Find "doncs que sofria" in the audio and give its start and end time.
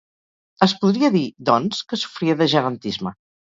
1.49-2.39